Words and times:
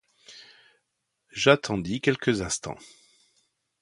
J’attendis 1.31 2.01
quelques 2.01 2.41
instants. 2.41 2.79